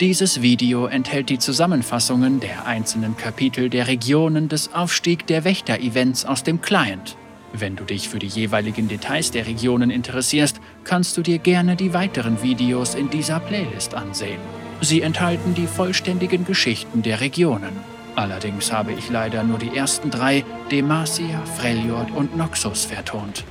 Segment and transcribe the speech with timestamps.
[0.00, 6.44] Dieses Video enthält die Zusammenfassungen der einzelnen Kapitel der Regionen des Aufstieg der Wächter-Events aus
[6.44, 7.16] dem Client.
[7.52, 11.94] Wenn du dich für die jeweiligen Details der Regionen interessierst, kannst du dir gerne die
[11.94, 14.38] weiteren Videos in dieser Playlist ansehen.
[14.80, 17.72] Sie enthalten die vollständigen Geschichten der Regionen.
[18.14, 23.42] Allerdings habe ich leider nur die ersten drei, Demacia, Freljord und Noxus, vertont.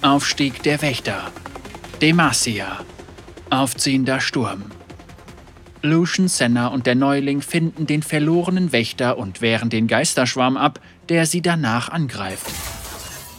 [0.00, 1.30] Aufstieg der Wächter
[2.00, 2.78] Demacia
[3.54, 4.64] Aufziehender Sturm.
[5.80, 11.24] Lucian Senna und der Neuling finden den verlorenen Wächter und wehren den Geisterschwarm ab, der
[11.26, 12.50] sie danach angreift.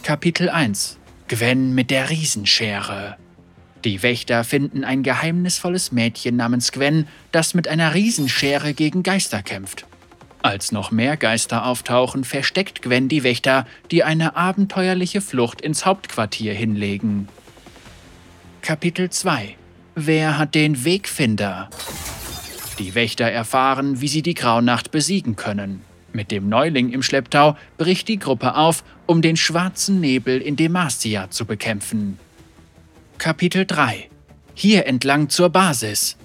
[0.02, 0.98] Kapitel 1
[1.28, 3.16] Gwen mit der Riesenschere.
[3.84, 9.86] Die Wächter finden ein geheimnisvolles Mädchen namens Gwen, das mit einer Riesenschere gegen Geister kämpft.
[10.40, 16.54] Als noch mehr Geister auftauchen, versteckt Gwen die Wächter, die eine abenteuerliche Flucht ins Hauptquartier
[16.54, 17.28] hinlegen.
[18.62, 19.56] Kapitel 2
[19.98, 21.70] Wer hat den Wegfinder?
[22.78, 25.80] Die Wächter erfahren, wie sie die Graunacht besiegen können.
[26.12, 31.30] Mit dem Neuling im Schlepptau bricht die Gruppe auf, um den schwarzen Nebel in Demacia
[31.30, 32.18] zu bekämpfen.
[33.16, 34.10] Kapitel 3
[34.52, 36.18] Hier entlang zur Basis.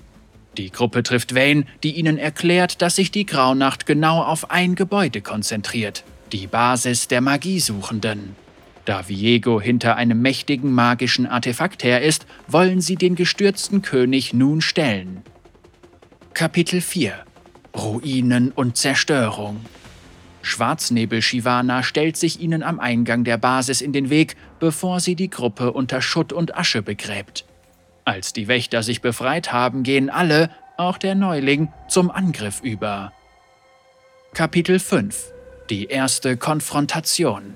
[0.57, 5.21] Die Gruppe trifft Wayne, die ihnen erklärt, dass sich die Graunacht genau auf ein Gebäude
[5.21, 8.35] konzentriert, die Basis der Magiesuchenden.
[8.85, 14.61] Da Viego hinter einem mächtigen magischen Artefakt her ist, wollen sie den gestürzten König nun
[14.61, 15.21] stellen.
[16.33, 17.13] Kapitel 4
[17.75, 19.63] Ruinen und Zerstörung
[20.41, 25.29] Schwarznebel Shivana stellt sich ihnen am Eingang der Basis in den Weg, bevor sie die
[25.29, 27.45] Gruppe unter Schutt und Asche begräbt.
[28.05, 33.13] Als die Wächter sich befreit haben, gehen alle, auch der Neuling, zum Angriff über.
[34.33, 35.31] Kapitel 5
[35.69, 37.55] Die erste Konfrontation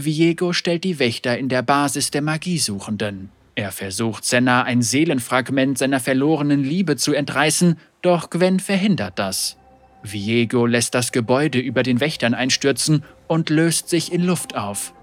[0.00, 3.30] Viego stellt die Wächter in der Basis der Magiesuchenden.
[3.56, 9.56] Er versucht Senna ein Seelenfragment seiner verlorenen Liebe zu entreißen, doch Gwen verhindert das.
[10.04, 14.94] Viego lässt das Gebäude über den Wächtern einstürzen und löst sich in Luft auf.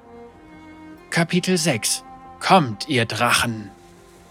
[1.10, 2.06] Kapitel 6
[2.40, 3.72] Kommt, ihr Drachen!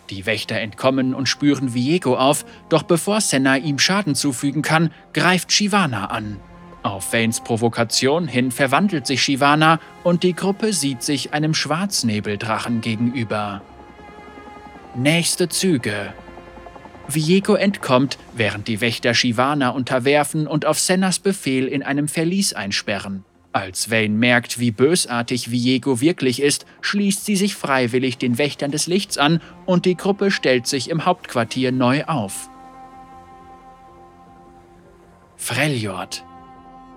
[0.08, 5.52] Die Wächter entkommen und spüren Viego auf, doch bevor Senna ihm Schaden zufügen kann, greift
[5.52, 6.40] Shivana an.
[6.84, 13.62] Auf Vanes Provokation hin verwandelt sich Shivana und die Gruppe sieht sich einem Schwarznebeldrachen gegenüber.
[14.94, 16.12] Nächste Züge.
[17.08, 23.24] Viego entkommt, während die Wächter Shivana unterwerfen und auf Sennas Befehl in einem Verlies einsperren.
[23.52, 28.88] Als Vane merkt, wie bösartig Viego wirklich ist, schließt sie sich freiwillig den Wächtern des
[28.88, 32.50] Lichts an und die Gruppe stellt sich im Hauptquartier neu auf.
[35.38, 36.24] Freljord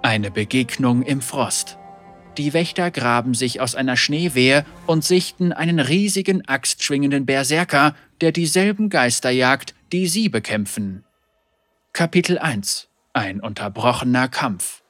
[0.08, 1.78] eine Begegnung im Frost.
[2.38, 8.88] Die Wächter graben sich aus einer Schneewehe und sichten einen riesigen axtschwingenden Berserker, der dieselben
[8.90, 11.04] Geister jagt, die sie bekämpfen.
[11.92, 14.82] Kapitel 1 Ein unterbrochener Kampf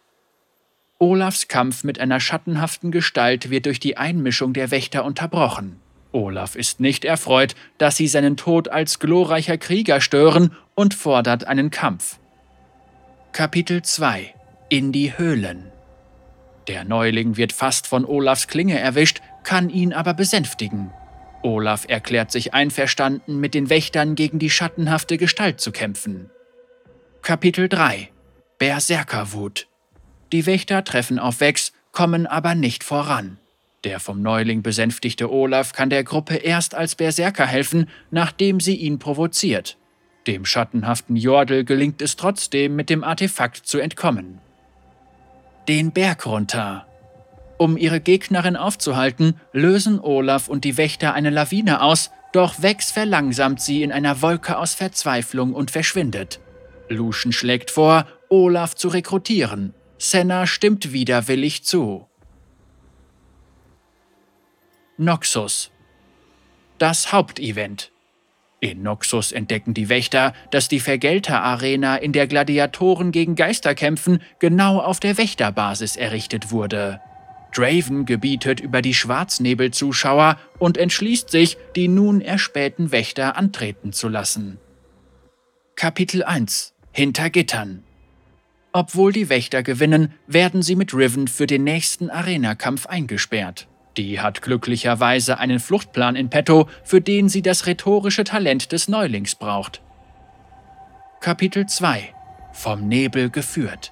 [1.00, 5.79] Olafs Kampf mit einer schattenhaften Gestalt wird durch die Einmischung der Wächter unterbrochen.
[6.11, 11.72] Olaf ist nicht erfreut, dass sie seinen Tod als glorreicher Krieger stören und fordert einen
[11.72, 12.19] Kampf.
[13.31, 14.37] Kapitel 2
[14.69, 15.72] in die Höhlen.
[16.67, 20.91] Der Neuling wird fast von Olafs Klinge erwischt, kann ihn aber besänftigen.
[21.41, 26.29] Olaf erklärt sich einverstanden, mit den Wächtern gegen die schattenhafte Gestalt zu kämpfen.
[27.22, 28.09] Kapitel 3
[28.57, 29.67] Berserkerwut
[30.33, 33.38] Die Wächter treffen auf Vex, kommen aber nicht voran.
[33.85, 38.99] Der vom Neuling besänftigte Olaf kann der Gruppe erst als Berserker helfen, nachdem sie ihn
[38.99, 39.78] provoziert.
[40.25, 44.41] Dem schattenhaften Jordel gelingt es trotzdem, mit dem Artefakt zu entkommen
[45.67, 46.85] den Berg runter.
[47.57, 53.61] Um ihre Gegnerin aufzuhalten, lösen Olaf und die Wächter eine Lawine aus, doch Vex verlangsamt
[53.61, 56.39] sie in einer Wolke aus Verzweiflung und verschwindet.
[56.89, 59.73] Lucian schlägt vor, Olaf zu rekrutieren.
[59.97, 62.07] Senna stimmt widerwillig zu.
[64.97, 65.72] Noxus.
[66.78, 67.91] Das Hauptevent.
[68.59, 74.80] In Noxus entdecken die Wächter, dass die Vergelter-Arena, in der Gladiatoren gegen Geister kämpfen, genau
[74.80, 77.00] auf der Wächterbasis errichtet wurde.
[77.54, 84.58] Draven gebietet über die Schwarznebel-Zuschauer und entschließt sich, die nun erspähten Wächter antreten zu lassen.
[85.76, 87.84] Kapitel 1 Hinter Gittern
[88.74, 93.68] Obwohl die Wächter gewinnen, werden sie mit Riven für den nächsten Arena-Kampf eingesperrt.
[93.97, 99.34] Die hat glücklicherweise einen Fluchtplan in petto, für den sie das rhetorische Talent des Neulings
[99.35, 99.82] braucht.
[101.20, 102.14] Kapitel 2
[102.53, 103.91] Vom Nebel geführt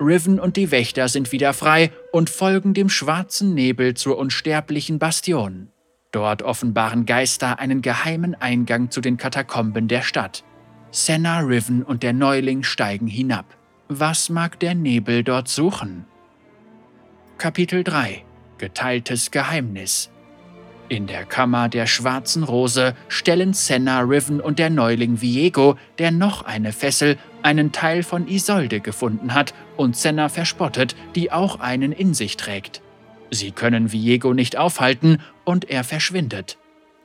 [0.00, 5.68] Riven und die Wächter sind wieder frei und folgen dem schwarzen Nebel zur unsterblichen Bastion.
[6.10, 10.42] Dort offenbaren Geister einen geheimen Eingang zu den Katakomben der Stadt.
[10.90, 13.56] Senna, Riven und der Neuling steigen hinab.
[13.88, 16.04] Was mag der Nebel dort suchen?
[17.38, 18.24] Kapitel 3
[18.64, 20.08] Geteiltes Geheimnis
[20.88, 26.42] in der Kammer der Schwarzen Rose stellen Senna, Riven und der Neuling Viego, der noch
[26.46, 32.14] eine Fessel, einen Teil von Isolde gefunden hat und Senna verspottet, die auch einen in
[32.14, 32.80] sich trägt.
[33.30, 36.56] Sie können Viego nicht aufhalten und er verschwindet.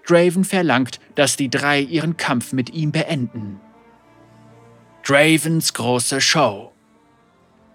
[0.08, 3.60] Draven verlangt, dass die drei ihren Kampf mit ihm beenden.
[5.04, 6.69] Dravens große Show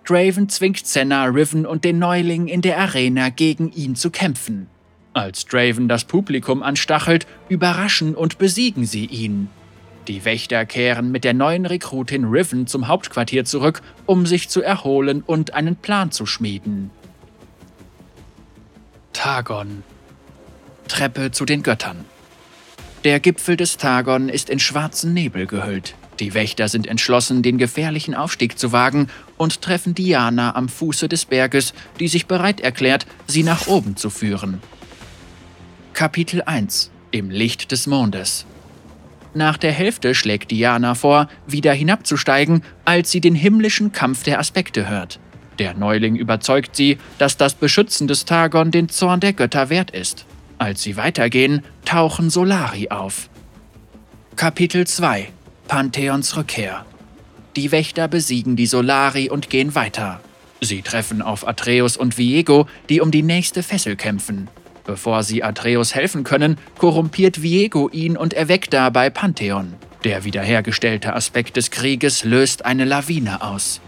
[0.05, 4.69] Draven zwingt Senna, Riven und den Neuling in der Arena gegen ihn zu kämpfen.
[5.15, 9.49] Als Draven das Publikum anstachelt, überraschen und besiegen sie ihn.
[10.09, 15.23] Die Wächter kehren mit der neuen Rekrutin Riven zum Hauptquartier zurück, um sich zu erholen
[15.23, 16.91] und einen Plan zu schmieden.
[19.15, 19.83] Tagon
[20.89, 22.05] Treppe zu den Göttern
[23.05, 25.95] Der Gipfel des Tagon ist in schwarzen Nebel gehüllt.
[26.21, 31.25] Die Wächter sind entschlossen, den gefährlichen Aufstieg zu wagen und treffen Diana am Fuße des
[31.25, 34.61] Berges, die sich bereit erklärt, sie nach oben zu führen.
[35.93, 38.47] Kapitel 1 Im Licht des Mondes
[39.35, 44.89] Nach der Hälfte schlägt Diana vor, wieder hinabzusteigen, als sie den himmlischen Kampf der Aspekte
[44.89, 45.21] hört.
[45.59, 50.27] Der Neuling überzeugt sie, dass das Beschützen des Tagon den Zorn der Götter wert ist.
[50.59, 53.29] Als sie weitergehen, tauchen Solari auf.
[54.37, 55.29] Kapitel 2
[55.69, 56.85] Pantheons Rückkehr
[57.57, 60.21] Die Wächter besiegen die Solari und gehen weiter.
[60.61, 64.49] Sie treffen auf Atreus und Viego, die um die nächste Fessel kämpfen.
[64.85, 69.75] Bevor sie Atreus helfen können, korrumpiert Viego ihn und erweckt dabei Pantheon.
[70.05, 73.81] Der wiederhergestellte Aspekt des Krieges löst eine Lawine aus.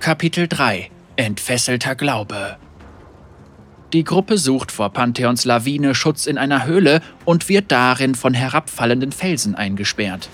[0.00, 2.56] Kapitel 3 Entfesselter Glaube
[3.92, 9.12] Die Gruppe sucht vor Pantheons Lawine Schutz in einer Höhle und wird darin von herabfallenden
[9.12, 10.28] Felsen eingesperrt.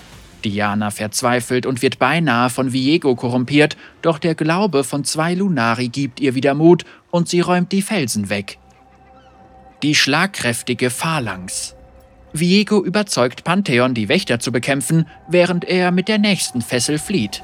[0.49, 6.19] Diana verzweifelt und wird beinahe von Viego korrumpiert, doch der Glaube von zwei Lunari gibt
[6.19, 8.57] ihr wieder Mut und sie räumt die Felsen weg
[9.83, 11.75] die schlagkräftige Phalanx.
[12.33, 17.43] Viego überzeugt Pantheon, die Wächter zu bekämpfen, während er mit der nächsten Fessel flieht.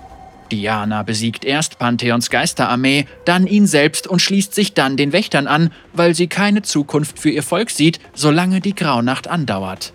[0.51, 5.71] Diana besiegt erst Pantheons Geisterarmee, dann ihn selbst und schließt sich dann den Wächtern an,
[5.93, 9.93] weil sie keine Zukunft für ihr Volk sieht, solange die Graunacht andauert.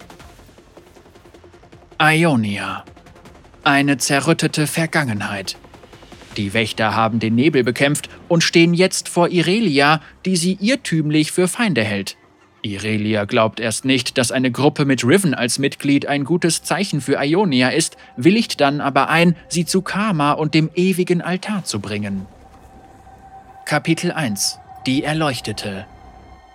[2.01, 2.85] Ionia.
[3.69, 5.59] Eine zerrüttete Vergangenheit.
[6.39, 11.49] Die Wächter haben den Nebel bekämpft und stehen jetzt vor Irelia, die sie irrtümlich für
[11.49, 12.17] Feinde hält.
[12.63, 17.23] Irelia glaubt erst nicht, dass eine Gruppe mit Riven als Mitglied ein gutes Zeichen für
[17.23, 22.25] Ionia ist, willigt dann aber ein, sie zu Karma und dem ewigen Altar zu bringen.
[23.67, 25.85] Kapitel 1 Die Erleuchtete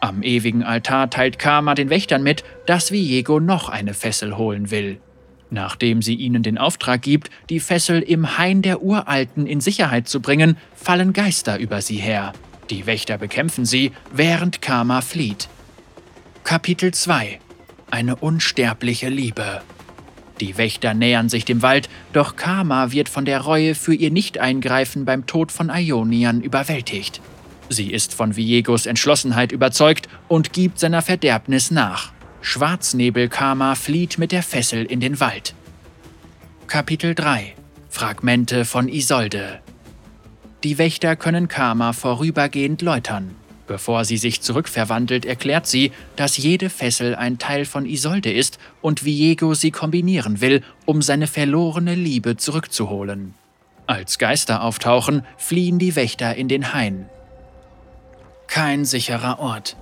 [0.02, 5.00] Am ewigen Altar teilt Karma den Wächtern mit, dass Viego noch eine Fessel holen will.
[5.54, 10.20] Nachdem sie ihnen den Auftrag gibt, die Fessel im Hain der Uralten in Sicherheit zu
[10.20, 12.34] bringen, fallen Geister über sie her.
[12.72, 15.50] Die Wächter bekämpfen sie, während Karma flieht.
[16.44, 17.40] Kapitel 2
[17.92, 19.62] Eine unsterbliche Liebe
[20.40, 25.06] Die Wächter nähern sich dem Wald, doch Karma wird von der Reue für ihr Nicht-Eingreifen
[25.06, 27.22] beim Tod von Ionian überwältigt.
[27.70, 32.12] Sie ist von Viegos Entschlossenheit überzeugt und gibt seiner Verderbnis nach.
[32.46, 35.56] Schwarznebel-Karma flieht mit der Fessel in den Wald.
[36.68, 37.56] Kapitel 3
[37.90, 39.62] Fragmente von Isolde
[40.66, 43.34] Die Wächter können Karma vorübergehend läutern.
[43.66, 49.06] Bevor sie sich zurückverwandelt, erklärt sie, dass jede Fessel ein Teil von Isolde ist und
[49.06, 53.36] Viego sie kombinieren will, um seine verlorene Liebe zurückzuholen.
[53.88, 57.06] Als Geister auftauchen, fliehen die Wächter in den Hain.
[58.48, 59.78] Kein sicherer Ort.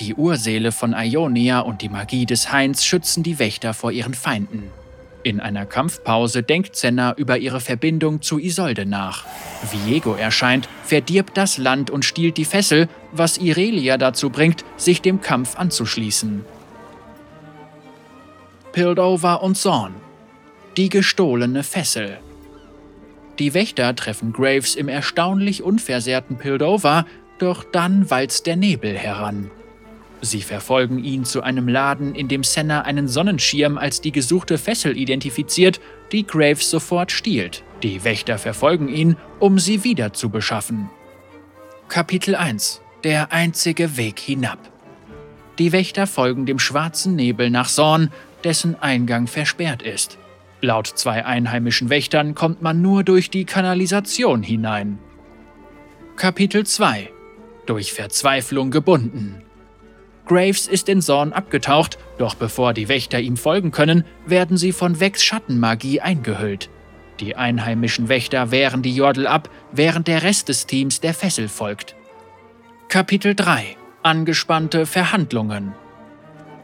[0.00, 4.70] Die Urseele von Ionia und die Magie des Hains schützen die Wächter vor ihren Feinden.
[5.24, 9.26] In einer Kampfpause denkt Senna über ihre Verbindung zu Isolde nach.
[9.72, 15.20] Viego erscheint, verdirbt das Land und stiehlt die Fessel, was Irelia dazu bringt, sich dem
[15.20, 16.44] Kampf anzuschließen.
[18.70, 19.94] Pildover und Zorn.
[20.76, 22.18] Die gestohlene Fessel.
[23.40, 27.04] Die Wächter treffen Graves im erstaunlich unversehrten Pildover,
[27.40, 29.50] doch dann walzt der Nebel heran.
[30.20, 34.96] Sie verfolgen ihn zu einem Laden, in dem Senna einen Sonnenschirm als die gesuchte Fessel
[34.96, 37.62] identifiziert, die Graves sofort stiehlt.
[37.82, 40.90] Die Wächter verfolgen ihn, um sie wieder zu beschaffen.
[41.88, 44.58] Kapitel 1 Der einzige Weg hinab
[45.58, 48.10] Die Wächter folgen dem schwarzen Nebel nach Sorn,
[48.42, 50.18] dessen Eingang versperrt ist.
[50.60, 54.98] Laut zwei einheimischen Wächtern kommt man nur durch die Kanalisation hinein.
[56.16, 57.10] Kapitel 2
[57.66, 59.44] Durch Verzweiflung gebunden
[60.28, 65.00] Graves ist in Zorn abgetaucht, doch bevor die Wächter ihm folgen können, werden sie von
[65.00, 66.68] Vex Schattenmagie eingehüllt.
[67.18, 71.96] Die einheimischen Wächter wehren die Jordel ab, während der Rest des Teams der Fessel folgt.
[72.88, 75.74] Kapitel 3 Angespannte Verhandlungen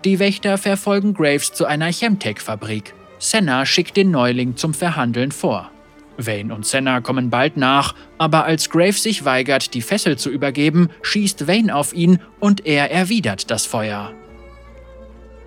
[0.04, 2.94] Die Wächter verfolgen Graves zu einer Chemtech-Fabrik.
[3.18, 5.71] Senna schickt den Neuling zum Verhandeln vor.
[6.16, 10.90] Wayne und Senna kommen bald nach, aber als Graves sich weigert, die Fessel zu übergeben,
[11.02, 14.12] schießt Wayne auf ihn und er erwidert das Feuer.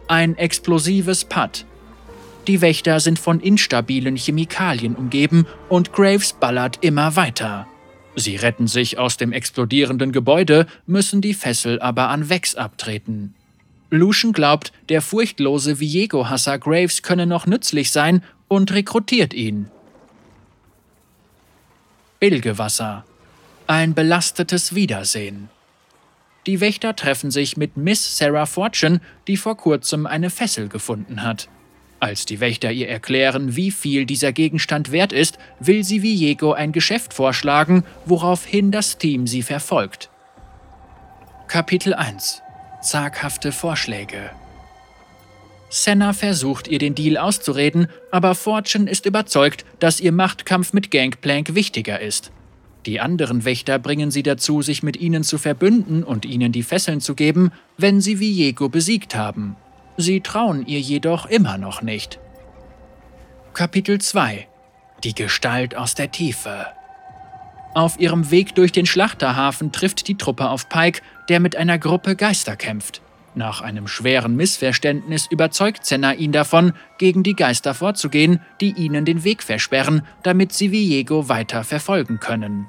[0.07, 1.65] Ein explosives Putt.
[2.47, 7.67] Die Wächter sind von instabilen Chemikalien umgeben und Graves ballert immer weiter.
[8.15, 13.35] Sie retten sich aus dem explodierenden Gebäude, müssen die Fessel aber an Vex abtreten.
[13.89, 19.69] Lucian glaubt, der furchtlose Viego-Hasser Graves könne noch nützlich sein und rekrutiert ihn.
[22.19, 23.05] Bilgewasser.
[23.67, 25.49] Ein belastetes Wiedersehen.
[26.47, 31.47] Die Wächter treffen sich mit Miss Sarah Fortune, die vor kurzem eine Fessel gefunden hat.
[31.99, 36.71] Als die Wächter ihr erklären, wie viel dieser Gegenstand wert ist, will sie Viego ein
[36.71, 40.09] Geschäft vorschlagen, woraufhin das Team sie verfolgt.
[41.47, 42.41] Kapitel 1
[42.81, 44.31] Zaghafte Vorschläge
[45.69, 51.55] Senna versucht ihr den Deal auszureden, aber Fortune ist überzeugt, dass ihr Machtkampf mit Gangplank
[51.55, 52.31] wichtiger ist.
[52.85, 57.01] Die anderen Wächter bringen sie dazu, sich mit ihnen zu verbünden und ihnen die Fesseln
[57.01, 59.57] zu geben, wenn sie Viego besiegt haben.
[59.97, 62.19] Sie trauen ihr jedoch immer noch nicht.
[63.53, 64.47] Kapitel 2
[65.03, 66.67] Die Gestalt aus der Tiefe
[67.73, 72.15] Auf ihrem Weg durch den Schlachterhafen trifft die Truppe auf Pike, der mit einer Gruppe
[72.15, 73.01] Geister kämpft.
[73.37, 79.23] Nach einem schweren Missverständnis überzeugt Senna ihn davon, gegen die Geister vorzugehen, die ihnen den
[79.23, 82.67] Weg versperren, damit sie Viego weiter verfolgen können.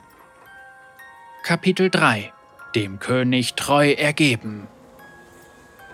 [1.42, 2.34] Kapitel 3
[2.74, 4.68] Dem König treu ergeben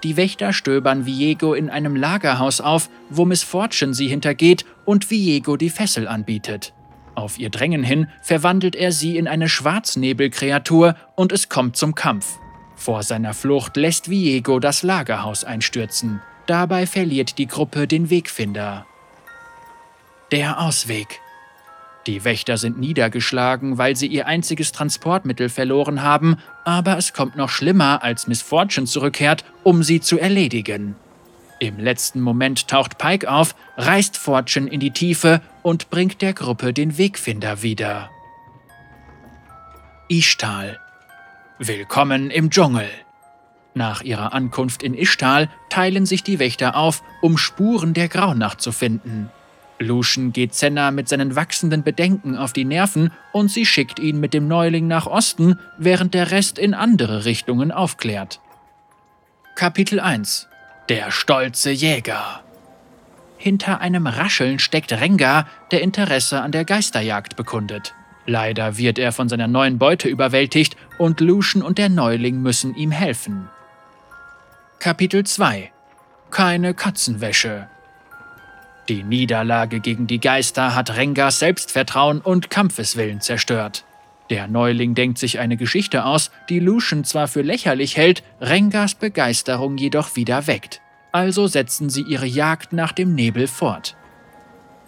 [0.02, 5.57] Die Wächter stöbern Viego in einem Lagerhaus auf, wo Miss Fortune sie hintergeht und Viego
[5.57, 6.75] die Fessel anbietet.
[7.14, 12.40] Auf ihr Drängen hin verwandelt er sie in eine Schwarznebelkreatur und es kommt zum Kampf.
[12.76, 16.21] Vor seiner Flucht lässt Viego das Lagerhaus einstürzen.
[16.47, 18.87] Dabei verliert die Gruppe den Wegfinder.
[20.33, 21.21] Der Ausweg.
[22.07, 27.49] Die Wächter sind niedergeschlagen, weil sie ihr einziges Transportmittel verloren haben, aber es kommt noch
[27.49, 30.97] schlimmer, als Miss Fortune zurückkehrt, um sie zu erledigen.
[31.61, 36.75] Im letzten Moment taucht Pike auf, reißt Fortune in die Tiefe und bringt der Gruppe
[36.75, 38.11] den Wegfinder wieder.
[40.09, 40.78] Ishtal
[41.61, 42.88] Willkommen im Dschungel.
[43.75, 48.73] Nach ihrer Ankunft in Ishtal teilen sich die Wächter auf, um Spuren der Graunacht zu
[48.73, 49.30] finden.
[49.78, 54.34] Lucian geht Senna mit seinen wachsenden Bedenken auf die Nerven und sie schickt ihn mit
[54.34, 58.40] dem Neuling nach Osten, während der Rest in andere Richtungen aufklärt.
[59.54, 60.49] Kapitel 1
[60.88, 62.42] Der stolze Jäger
[63.38, 67.94] Hinter einem Rascheln steckt Rengar, der Interesse an der Geisterjagd bekundet.
[68.26, 72.90] Leider wird er von seiner neuen Beute überwältigt und Lucian und der Neuling müssen ihm
[72.90, 73.49] helfen.
[74.78, 75.71] Kapitel 2
[76.31, 77.69] Keine Katzenwäsche
[78.88, 83.85] Die Niederlage gegen die Geister hat Rengars Selbstvertrauen und Kampfeswillen zerstört.
[84.31, 89.76] Der Neuling denkt sich eine Geschichte aus, die Lucian zwar für lächerlich hält, Rengars Begeisterung
[89.76, 90.81] jedoch wieder weckt.
[91.12, 93.97] Also setzen sie ihre Jagd nach dem Nebel fort.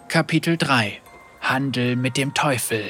[0.07, 0.99] Kapitel 3
[1.41, 2.83] Handel mit dem Teufel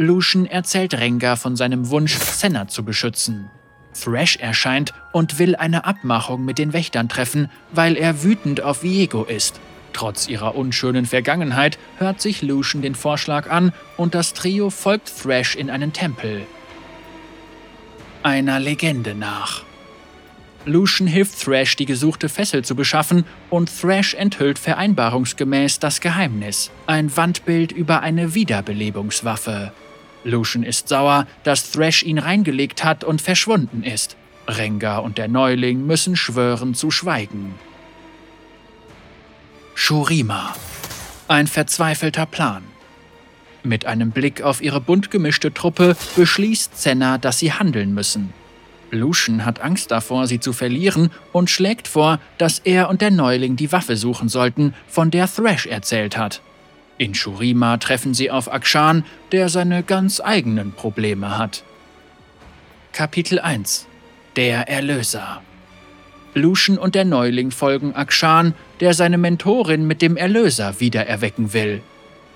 [0.00, 3.50] Lucian erzählt Rengar von seinem Wunsch, Senna zu beschützen.
[3.92, 9.24] Thrash erscheint und will eine Abmachung mit den Wächtern treffen, weil er wütend auf Viego
[9.24, 9.60] ist.
[9.92, 15.54] Trotz ihrer unschönen Vergangenheit hört sich Lucian den Vorschlag an und das Trio folgt Thrash
[15.54, 16.46] in einen Tempel.
[18.22, 19.64] Einer Legende nach.
[20.64, 27.14] Lucian hilft Thrash, die gesuchte Fessel zu beschaffen, und Thrash enthüllt vereinbarungsgemäß das Geheimnis: ein
[27.14, 29.72] Wandbild über eine Wiederbelebungswaffe.
[30.24, 34.16] Lucian ist sauer, dass Thrash ihn reingelegt hat und verschwunden ist.
[34.46, 37.54] Rengar und der Neuling müssen schwören zu schweigen.
[39.74, 40.54] Shurima.
[41.28, 42.62] Ein verzweifelter Plan.
[43.62, 48.32] Mit einem Blick auf ihre bunt gemischte Truppe beschließt Senna, dass sie handeln müssen.
[48.90, 53.56] Lucian hat Angst davor, sie zu verlieren und schlägt vor, dass er und der Neuling
[53.56, 56.42] die Waffe suchen sollten, von der Thrash erzählt hat.
[57.00, 61.64] In Shurima treffen sie auf Akshan, der seine ganz eigenen Probleme hat.
[62.92, 63.86] Kapitel 1
[64.36, 65.40] Der Erlöser
[66.34, 71.80] Lucian und der Neuling folgen Akshan, der seine Mentorin mit dem Erlöser wiedererwecken will.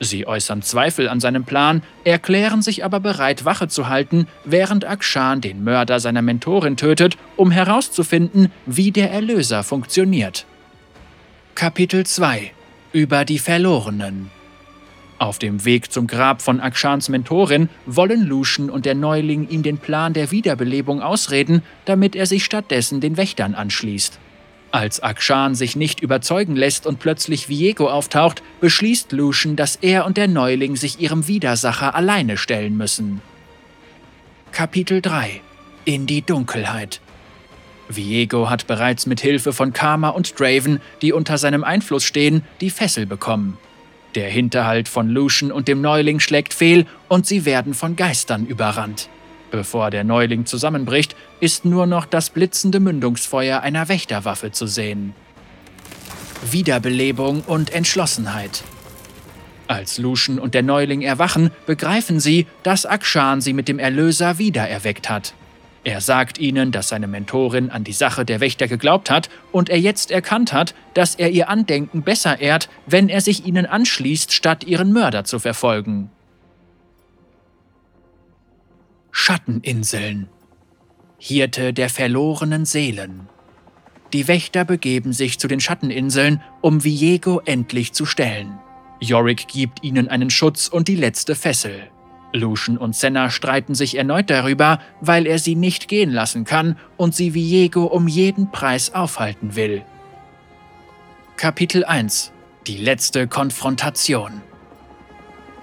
[0.00, 5.42] Sie äußern Zweifel an seinem Plan, erklären sich aber bereit, Wache zu halten, während Akshan
[5.42, 10.46] den Mörder seiner Mentorin tötet, um herauszufinden, wie der Erlöser funktioniert.
[11.54, 12.52] Kapitel 2
[12.94, 14.30] Über die Verlorenen
[15.24, 19.78] auf dem Weg zum Grab von Akshans Mentorin wollen Lucian und der Neuling ihm den
[19.78, 24.18] Plan der Wiederbelebung ausreden, damit er sich stattdessen den Wächtern anschließt.
[24.70, 30.16] Als Akshan sich nicht überzeugen lässt und plötzlich Viego auftaucht, beschließt Lucian, dass er und
[30.16, 33.22] der Neuling sich ihrem Widersacher alleine stellen müssen.
[34.52, 35.40] Kapitel 3
[35.84, 37.00] In die Dunkelheit
[37.88, 42.70] Viego hat bereits mit Hilfe von Karma und Draven, die unter seinem Einfluss stehen, die
[42.70, 43.56] Fessel bekommen.
[44.14, 49.08] Der Hinterhalt von Lucian und dem Neuling schlägt fehl und sie werden von Geistern überrannt.
[49.50, 55.14] Bevor der Neuling zusammenbricht, ist nur noch das blitzende Mündungsfeuer einer Wächterwaffe zu sehen.
[56.50, 58.62] Wiederbelebung und Entschlossenheit.
[59.66, 65.08] Als Lucian und der Neuling erwachen, begreifen sie, dass Akshan sie mit dem Erlöser wiedererweckt
[65.08, 65.34] hat.
[65.84, 69.78] Er sagt ihnen, dass seine Mentorin an die Sache der Wächter geglaubt hat und er
[69.78, 74.64] jetzt erkannt hat, dass er ihr Andenken besser ehrt, wenn er sich ihnen anschließt, statt
[74.64, 76.10] ihren Mörder zu verfolgen.
[79.12, 80.28] Schatteninseln.
[81.18, 83.28] Hirte der verlorenen Seelen.
[84.14, 88.58] Die Wächter begeben sich zu den Schatteninseln, um Viego endlich zu stellen.
[89.00, 91.90] Yorick gibt ihnen einen Schutz und die letzte Fessel.
[92.34, 97.14] Lucian und Senna streiten sich erneut darüber, weil er sie nicht gehen lassen kann und
[97.14, 99.82] sie Viego um jeden Preis aufhalten will.
[101.36, 102.32] Kapitel 1
[102.66, 104.42] Die letzte Konfrontation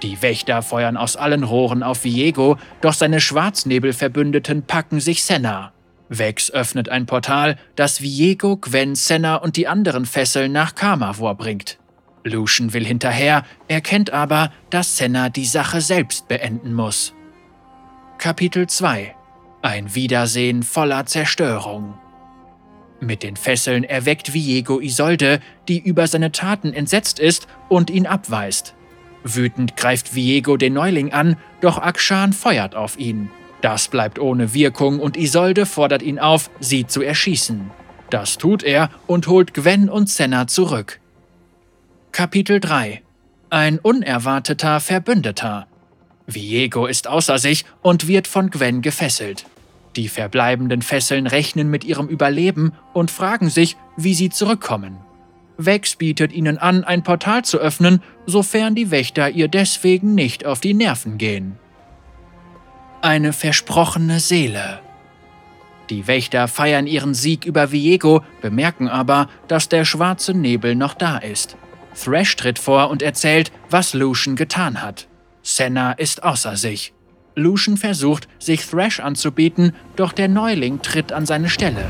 [0.01, 5.73] die Wächter feuern aus allen Rohren auf Viego, doch seine Schwarznebelverbündeten packen sich Senna.
[6.09, 11.77] Vex öffnet ein Portal, das Viego, Gwen, Senna und die anderen Fesseln nach Kamavor bringt.
[12.23, 17.13] Lucian will hinterher, erkennt aber, dass Senna die Sache selbst beenden muss.
[18.17, 19.15] Kapitel 2
[19.61, 21.95] Ein Wiedersehen voller Zerstörung.
[22.99, 28.75] Mit den Fesseln erweckt Viego Isolde, die über seine Taten entsetzt ist und ihn abweist.
[29.23, 33.31] Wütend greift Viego den Neuling an, doch Akshan feuert auf ihn.
[33.61, 37.71] Das bleibt ohne Wirkung und Isolde fordert ihn auf, sie zu erschießen.
[38.11, 41.00] Das tut er und holt Gwen und Senna zurück.
[42.11, 43.01] Kapitel 3
[43.49, 45.65] Ein unerwarteter Verbündeter.
[46.27, 49.45] Viego ist außer sich und wird von Gwen gefesselt.
[49.95, 54.97] Die verbleibenden Fesseln rechnen mit ihrem Überleben und fragen sich, wie sie zurückkommen.
[55.57, 60.59] Vex bietet ihnen an, ein Portal zu öffnen, sofern die Wächter ihr deswegen nicht auf
[60.59, 61.57] die Nerven gehen.
[63.01, 64.81] Eine versprochene Seele.
[65.89, 71.17] Die Wächter feiern ihren Sieg über Viego, bemerken aber, dass der schwarze Nebel noch da
[71.17, 71.55] ist.
[71.95, 75.07] Thrash tritt vor und erzählt, was Lucian getan hat.
[75.43, 76.93] Senna ist außer sich.
[77.35, 81.85] Lucian versucht, sich Thrash anzubieten, doch der Neuling tritt an seine Stelle.